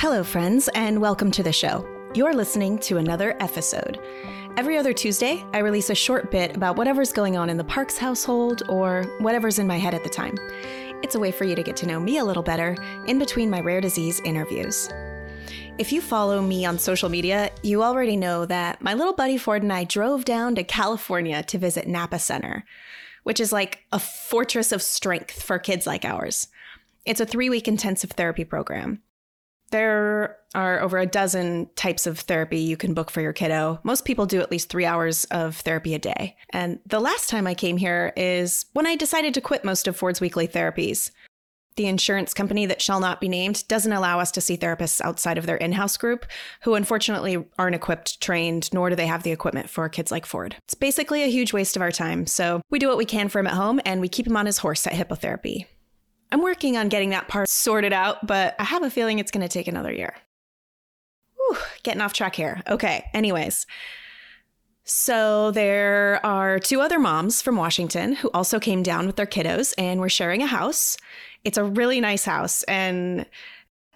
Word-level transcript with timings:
Hello, 0.00 0.24
friends, 0.24 0.68
and 0.68 0.98
welcome 0.98 1.30
to 1.30 1.42
the 1.42 1.52
show. 1.52 1.86
You're 2.14 2.32
listening 2.32 2.78
to 2.78 2.96
another 2.96 3.36
episode. 3.38 4.00
Every 4.56 4.78
other 4.78 4.94
Tuesday, 4.94 5.44
I 5.52 5.58
release 5.58 5.90
a 5.90 5.94
short 5.94 6.30
bit 6.30 6.56
about 6.56 6.76
whatever's 6.76 7.12
going 7.12 7.36
on 7.36 7.50
in 7.50 7.58
the 7.58 7.64
Parks 7.64 7.98
household 7.98 8.62
or 8.70 9.02
whatever's 9.18 9.58
in 9.58 9.66
my 9.66 9.76
head 9.76 9.92
at 9.92 10.02
the 10.02 10.08
time. 10.08 10.38
It's 11.02 11.16
a 11.16 11.20
way 11.20 11.30
for 11.30 11.44
you 11.44 11.54
to 11.54 11.62
get 11.62 11.76
to 11.76 11.86
know 11.86 12.00
me 12.00 12.16
a 12.16 12.24
little 12.24 12.42
better 12.42 12.78
in 13.06 13.18
between 13.18 13.50
my 13.50 13.60
rare 13.60 13.82
disease 13.82 14.20
interviews. 14.20 14.88
If 15.76 15.92
you 15.92 16.00
follow 16.00 16.40
me 16.40 16.64
on 16.64 16.78
social 16.78 17.10
media, 17.10 17.50
you 17.62 17.82
already 17.82 18.16
know 18.16 18.46
that 18.46 18.80
my 18.80 18.94
little 18.94 19.12
buddy 19.12 19.36
Ford 19.36 19.62
and 19.62 19.70
I 19.70 19.84
drove 19.84 20.24
down 20.24 20.54
to 20.54 20.64
California 20.64 21.42
to 21.42 21.58
visit 21.58 21.86
Napa 21.86 22.20
Center, 22.20 22.64
which 23.24 23.38
is 23.38 23.52
like 23.52 23.84
a 23.92 23.98
fortress 23.98 24.72
of 24.72 24.80
strength 24.80 25.42
for 25.42 25.58
kids 25.58 25.86
like 25.86 26.06
ours. 26.06 26.48
It's 27.04 27.20
a 27.20 27.26
three 27.26 27.50
week 27.50 27.68
intensive 27.68 28.12
therapy 28.12 28.46
program. 28.46 29.02
There 29.70 30.36
are 30.54 30.80
over 30.80 30.98
a 30.98 31.06
dozen 31.06 31.70
types 31.76 32.06
of 32.06 32.18
therapy 32.18 32.58
you 32.58 32.76
can 32.76 32.94
book 32.94 33.10
for 33.10 33.20
your 33.20 33.32
kiddo. 33.32 33.80
Most 33.84 34.04
people 34.04 34.26
do 34.26 34.40
at 34.40 34.50
least 34.50 34.68
three 34.68 34.84
hours 34.84 35.24
of 35.26 35.56
therapy 35.56 35.94
a 35.94 35.98
day. 35.98 36.36
And 36.52 36.80
the 36.86 37.00
last 37.00 37.28
time 37.30 37.46
I 37.46 37.54
came 37.54 37.76
here 37.76 38.12
is 38.16 38.66
when 38.72 38.86
I 38.86 38.96
decided 38.96 39.34
to 39.34 39.40
quit 39.40 39.64
most 39.64 39.86
of 39.86 39.96
Ford's 39.96 40.20
weekly 40.20 40.48
therapies. 40.48 41.10
The 41.76 41.86
insurance 41.86 42.34
company 42.34 42.66
that 42.66 42.82
shall 42.82 43.00
not 43.00 43.20
be 43.20 43.28
named 43.28 43.66
doesn't 43.68 43.92
allow 43.92 44.18
us 44.18 44.32
to 44.32 44.40
see 44.40 44.56
therapists 44.56 45.00
outside 45.00 45.38
of 45.38 45.46
their 45.46 45.56
in 45.56 45.72
house 45.72 45.96
group, 45.96 46.26
who 46.62 46.74
unfortunately 46.74 47.46
aren't 47.58 47.76
equipped, 47.76 48.20
trained, 48.20 48.72
nor 48.74 48.90
do 48.90 48.96
they 48.96 49.06
have 49.06 49.22
the 49.22 49.30
equipment 49.30 49.70
for 49.70 49.88
kids 49.88 50.10
like 50.10 50.26
Ford. 50.26 50.56
It's 50.64 50.74
basically 50.74 51.22
a 51.22 51.28
huge 51.28 51.52
waste 51.52 51.76
of 51.76 51.82
our 51.82 51.92
time, 51.92 52.26
so 52.26 52.60
we 52.70 52.80
do 52.80 52.88
what 52.88 52.98
we 52.98 53.04
can 53.04 53.28
for 53.28 53.38
him 53.38 53.46
at 53.46 53.54
home 53.54 53.80
and 53.84 54.00
we 54.00 54.08
keep 54.08 54.26
him 54.26 54.36
on 54.36 54.46
his 54.46 54.58
horse 54.58 54.86
at 54.86 54.92
hippotherapy. 54.92 55.66
I'm 56.32 56.42
working 56.42 56.76
on 56.76 56.88
getting 56.88 57.10
that 57.10 57.28
part 57.28 57.48
sorted 57.48 57.92
out, 57.92 58.26
but 58.26 58.54
I 58.58 58.64
have 58.64 58.82
a 58.82 58.90
feeling 58.90 59.18
it's 59.18 59.30
going 59.30 59.46
to 59.46 59.48
take 59.48 59.68
another 59.68 59.92
year. 59.92 60.14
Whew, 61.36 61.56
getting 61.82 62.00
off 62.00 62.12
track 62.12 62.34
here. 62.36 62.62
Okay, 62.68 63.04
anyways. 63.12 63.66
So 64.84 65.50
there 65.50 66.24
are 66.24 66.58
two 66.58 66.80
other 66.80 66.98
moms 66.98 67.42
from 67.42 67.56
Washington 67.56 68.14
who 68.14 68.30
also 68.32 68.58
came 68.58 68.82
down 68.82 69.06
with 69.06 69.16
their 69.16 69.26
kiddos 69.26 69.74
and 69.78 70.00
we're 70.00 70.08
sharing 70.08 70.42
a 70.42 70.46
house. 70.46 70.96
It's 71.44 71.58
a 71.58 71.64
really 71.64 72.00
nice 72.00 72.24
house 72.24 72.62
and 72.64 73.26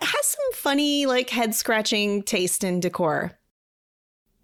has 0.00 0.26
some 0.26 0.52
funny, 0.54 1.06
like 1.06 1.30
head 1.30 1.54
scratching 1.54 2.22
taste 2.22 2.64
in 2.64 2.80
decor. 2.80 3.38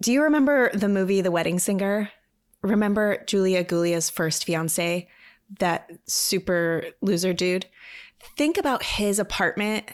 Do 0.01 0.11
you 0.11 0.23
remember 0.23 0.71
the 0.73 0.89
movie 0.89 1.21
The 1.21 1.31
Wedding 1.31 1.59
Singer? 1.59 2.09
Remember 2.61 3.23
Julia 3.27 3.63
Guglia's 3.63 4.09
first 4.09 4.45
fiance, 4.45 5.07
that 5.59 5.91
super 6.07 6.85
loser 7.01 7.33
dude? 7.33 7.65
Think 8.37 8.57
about 8.57 8.83
his 8.83 9.19
apartment, 9.19 9.85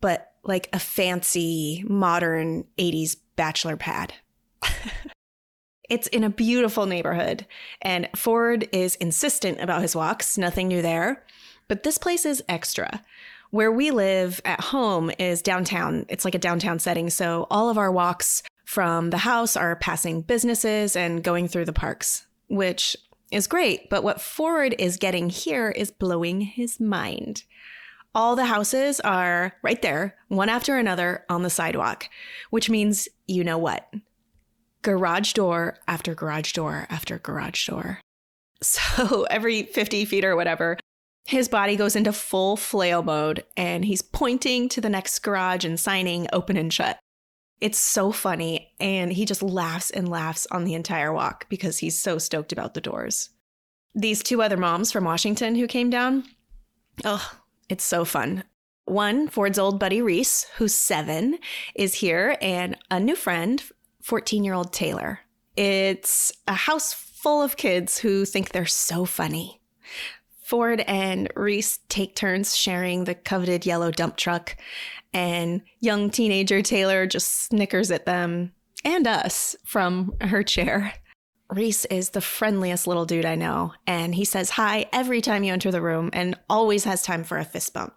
but 0.00 0.32
like 0.44 0.68
a 0.72 0.78
fancy, 0.78 1.84
modern 1.86 2.64
80s 2.78 3.16
bachelor 3.36 3.76
pad. 3.76 4.14
it's 5.88 6.06
in 6.08 6.24
a 6.24 6.30
beautiful 6.30 6.86
neighborhood, 6.86 7.46
and 7.82 8.08
Ford 8.14 8.68
is 8.72 8.96
insistent 8.96 9.60
about 9.60 9.82
his 9.82 9.96
walks, 9.96 10.38
nothing 10.38 10.68
new 10.68 10.82
there. 10.82 11.24
But 11.68 11.84
this 11.84 11.98
place 11.98 12.26
is 12.26 12.42
extra. 12.48 13.02
Where 13.50 13.72
we 13.72 13.90
live 13.90 14.40
at 14.44 14.60
home 14.60 15.10
is 15.18 15.42
downtown. 15.42 16.06
It's 16.08 16.24
like 16.24 16.34
a 16.34 16.38
downtown 16.38 16.78
setting. 16.78 17.10
So 17.10 17.46
all 17.50 17.68
of 17.68 17.78
our 17.78 17.90
walks 17.90 18.42
from 18.64 19.10
the 19.10 19.18
house 19.18 19.56
are 19.56 19.74
passing 19.76 20.22
businesses 20.22 20.94
and 20.94 21.24
going 21.24 21.48
through 21.48 21.64
the 21.64 21.72
parks, 21.72 22.26
which 22.48 22.96
is 23.30 23.46
great. 23.46 23.88
But 23.90 24.02
what 24.02 24.20
Ford 24.20 24.74
is 24.78 24.96
getting 24.96 25.30
here 25.30 25.70
is 25.70 25.90
blowing 25.90 26.40
his 26.42 26.80
mind. 26.80 27.44
All 28.14 28.34
the 28.34 28.46
houses 28.46 28.98
are 29.00 29.54
right 29.62 29.80
there, 29.82 30.16
one 30.28 30.48
after 30.48 30.76
another 30.76 31.24
on 31.28 31.42
the 31.42 31.50
sidewalk, 31.50 32.08
which 32.50 32.68
means 32.68 33.08
you 33.28 33.44
know 33.44 33.58
what? 33.58 33.88
Garage 34.82 35.32
door 35.32 35.78
after 35.86 36.14
garage 36.14 36.52
door 36.52 36.86
after 36.90 37.18
garage 37.18 37.66
door. 37.66 38.00
So 38.62 39.24
every 39.30 39.62
50 39.62 40.04
feet 40.04 40.22
or 40.22 40.36
whatever, 40.36 40.76
his 41.24 41.48
body 41.48 41.76
goes 41.76 41.96
into 41.96 42.12
full 42.12 42.58
flail 42.58 43.02
mode 43.02 43.42
and 43.56 43.86
he's 43.86 44.02
pointing 44.02 44.68
to 44.68 44.82
the 44.82 44.90
next 44.90 45.20
garage 45.20 45.64
and 45.64 45.80
signing 45.80 46.26
open 46.30 46.58
and 46.58 46.70
shut. 46.70 46.98
It's 47.60 47.78
so 47.78 48.12
funny. 48.12 48.72
And 48.80 49.12
he 49.12 49.24
just 49.24 49.42
laughs 49.42 49.90
and 49.90 50.08
laughs 50.08 50.46
on 50.50 50.64
the 50.64 50.74
entire 50.74 51.12
walk 51.12 51.48
because 51.48 51.78
he's 51.78 52.00
so 52.00 52.18
stoked 52.18 52.52
about 52.52 52.74
the 52.74 52.80
doors. 52.80 53.30
These 53.94 54.22
two 54.22 54.42
other 54.42 54.56
moms 54.56 54.92
from 54.92 55.04
Washington 55.04 55.56
who 55.56 55.66
came 55.66 55.90
down, 55.90 56.24
oh, 57.04 57.32
it's 57.68 57.84
so 57.84 58.04
fun. 58.04 58.44
One, 58.84 59.28
Ford's 59.28 59.58
old 59.58 59.78
buddy 59.78 60.02
Reese, 60.02 60.46
who's 60.56 60.74
seven, 60.74 61.38
is 61.74 61.94
here, 61.94 62.36
and 62.40 62.76
a 62.90 62.98
new 62.98 63.14
friend, 63.14 63.62
14 64.02 64.42
year 64.42 64.54
old 64.54 64.72
Taylor. 64.72 65.20
It's 65.56 66.32
a 66.48 66.54
house 66.54 66.92
full 66.92 67.42
of 67.42 67.56
kids 67.56 67.98
who 67.98 68.24
think 68.24 68.50
they're 68.50 68.66
so 68.66 69.04
funny. 69.04 69.60
Ford 70.50 70.80
and 70.88 71.28
Reese 71.36 71.78
take 71.88 72.16
turns 72.16 72.56
sharing 72.56 73.04
the 73.04 73.14
coveted 73.14 73.64
yellow 73.64 73.92
dump 73.92 74.16
truck, 74.16 74.56
and 75.12 75.62
young 75.78 76.10
teenager 76.10 76.60
Taylor 76.60 77.06
just 77.06 77.44
snickers 77.44 77.92
at 77.92 78.04
them 78.04 78.50
and 78.84 79.06
us 79.06 79.54
from 79.64 80.12
her 80.20 80.42
chair. 80.42 80.92
Reese 81.50 81.84
is 81.84 82.10
the 82.10 82.20
friendliest 82.20 82.88
little 82.88 83.06
dude 83.06 83.26
I 83.26 83.36
know, 83.36 83.74
and 83.86 84.12
he 84.12 84.24
says 84.24 84.50
hi 84.50 84.86
every 84.92 85.20
time 85.20 85.44
you 85.44 85.52
enter 85.52 85.70
the 85.70 85.80
room 85.80 86.10
and 86.12 86.36
always 86.48 86.82
has 86.82 87.04
time 87.04 87.22
for 87.22 87.38
a 87.38 87.44
fist 87.44 87.72
bump. 87.72 87.94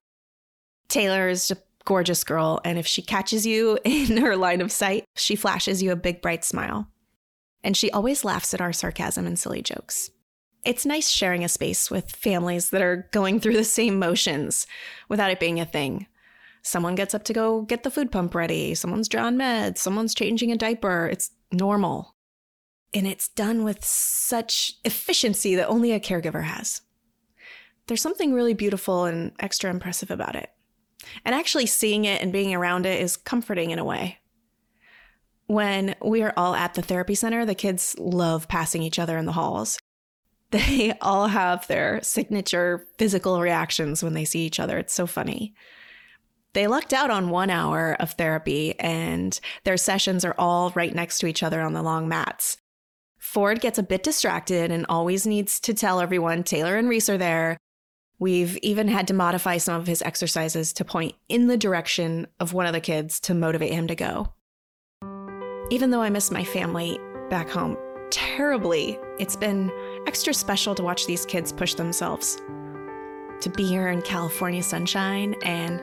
Taylor 0.88 1.30
is 1.30 1.50
a 1.50 1.58
gorgeous 1.86 2.24
girl, 2.24 2.62
and 2.64 2.78
if 2.78 2.86
she 2.86 3.02
catches 3.02 3.48
you 3.48 3.80
in 3.84 4.18
her 4.18 4.38
line 4.38 4.62
of 4.62 4.72
sight, 4.72 5.06
she 5.16 5.36
flashes 5.36 5.82
you 5.82 5.92
a 5.92 5.96
big 5.96 6.22
bright 6.22 6.44
smile. 6.44 6.88
And 7.64 7.76
she 7.76 7.90
always 7.90 8.24
laughs 8.24 8.54
at 8.54 8.62
our 8.62 8.74
sarcasm 8.74 9.26
and 9.26 9.40
silly 9.40 9.64
jokes. 9.64 10.12
It's 10.66 10.86
nice 10.86 11.10
sharing 11.10 11.44
a 11.44 11.50
space 11.50 11.92
with 11.92 12.16
families 12.16 12.70
that 12.70 12.82
are 12.82 13.10
going 13.12 13.40
through 13.40 13.58
the 13.58 13.66
same 13.66 14.00
motions 14.00 14.66
without 15.10 15.32
it 15.32 15.40
being 15.40 15.60
a 15.60 15.66
thing. 15.66 16.08
Someone 16.62 16.96
gets 16.96 17.14
up 17.14 17.26
to 17.26 17.34
go 17.34 17.64
get 17.64 17.84
the 17.84 17.92
food 17.92 18.12
pump 18.12 18.34
ready, 18.34 18.74
someone's 18.74 19.10
drawing 19.10 19.36
meds, 19.36 19.80
someone's 19.80 20.16
changing 20.16 20.52
a 20.52 20.58
diaper. 20.58 21.10
It's 21.12 21.32
normal. 21.52 22.16
And 22.94 23.06
it's 23.06 23.28
done 23.28 23.66
with 23.66 23.84
such 23.84 24.74
efficiency 24.86 25.56
that 25.56 25.68
only 25.68 25.92
a 25.92 26.00
caregiver 26.00 26.44
has. 26.44 26.82
There's 27.88 28.02
something 28.02 28.34
really 28.34 28.54
beautiful 28.54 29.04
and 29.04 29.34
extra 29.40 29.70
impressive 29.70 30.10
about 30.10 30.36
it. 30.36 30.50
And 31.26 31.36
actually 31.36 31.66
seeing 31.66 32.06
it 32.06 32.22
and 32.22 32.32
being 32.32 32.54
around 32.54 32.86
it 32.86 33.02
is 33.02 33.18
comforting 33.18 33.72
in 33.72 33.80
a 33.80 33.84
way. 33.84 34.20
When 35.48 35.96
we 36.02 36.22
are 36.22 36.34
all 36.38 36.56
at 36.56 36.76
the 36.76 36.82
therapy 36.82 37.16
center, 37.16 37.46
the 37.46 37.56
kids 37.56 37.98
love 38.00 38.48
passing 38.48 38.82
each 38.82 39.00
other 39.00 39.18
in 39.18 39.26
the 39.26 39.34
halls. 39.34 39.78
They 40.54 40.94
all 41.02 41.30
have 41.30 41.66
their 41.66 42.00
signature 42.04 42.86
physical 43.00 43.42
reactions 43.42 44.04
when 44.04 44.14
they 44.14 44.24
see 44.24 44.46
each 44.46 44.60
other. 44.60 44.78
It's 44.78 44.94
so 44.94 45.08
funny. 45.08 45.56
They 46.54 46.68
lucked 46.68 46.94
out 46.94 47.10
on 47.10 47.32
one 47.32 47.50
hour 47.50 47.98
of 48.00 48.12
therapy, 48.12 48.80
and 48.80 49.40
their 49.64 49.78
sessions 49.78 50.24
are 50.24 50.36
all 50.38 50.72
right 50.76 50.94
next 50.94 51.18
to 51.20 51.26
each 51.26 51.42
other 51.42 51.60
on 51.60 51.74
the 51.74 51.82
long 51.82 52.08
mats. 52.08 52.58
Ford 53.18 53.62
gets 53.62 53.80
a 53.80 53.84
bit 53.84 54.04
distracted 54.04 54.70
and 54.70 54.86
always 54.88 55.26
needs 55.26 55.60
to 55.62 55.74
tell 55.74 56.00
everyone 56.00 56.44
Taylor 56.44 56.78
and 56.78 56.88
Reese 56.88 57.10
are 57.10 57.18
there. 57.18 57.58
We've 58.20 58.56
even 58.58 58.88
had 58.88 59.08
to 59.08 59.16
modify 59.16 59.58
some 59.58 59.82
of 59.82 59.88
his 59.88 60.04
exercises 60.04 60.72
to 60.74 60.86
point 60.86 61.16
in 61.30 61.48
the 61.48 61.58
direction 61.58 62.28
of 62.40 62.54
one 62.54 62.68
of 62.68 62.74
the 62.74 62.80
kids 62.80 63.20
to 63.22 63.34
motivate 63.34 63.74
him 63.74 63.88
to 63.88 63.96
go. 63.96 64.34
Even 65.72 65.90
though 65.90 66.04
I 66.04 66.12
miss 66.12 66.30
my 66.30 66.44
family 66.44 67.00
back 67.32 67.50
home 67.50 67.76
terribly, 68.12 69.00
it's 69.18 69.36
been 69.36 69.72
extra 70.08 70.34
special 70.34 70.76
to 70.76 70.84
watch 70.84 71.06
these 71.06 71.26
kids 71.26 71.52
push 71.52 71.74
themselves. 71.74 72.42
To 73.42 73.50
be 73.50 73.64
here 73.64 73.90
in 73.90 74.02
California 74.02 74.64
sunshine 74.64 75.36
and 75.44 75.82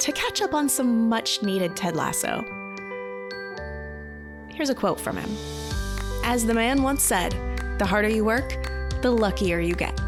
to 0.00 0.12
catch 0.12 0.42
up 0.42 0.54
on 0.54 0.68
some 0.68 1.08
much 1.08 1.42
needed 1.42 1.76
Ted 1.76 1.96
Lasso. 1.96 2.44
Here's 4.48 4.70
a 4.70 4.74
quote 4.74 5.00
from 5.00 5.16
him 5.16 5.30
As 6.24 6.46
the 6.46 6.54
man 6.54 6.82
once 6.82 7.02
said, 7.02 7.32
the 7.78 7.86
harder 7.86 8.08
you 8.08 8.24
work, 8.24 8.66
the 9.02 9.10
luckier 9.10 9.60
you 9.60 9.74
get. 9.74 9.98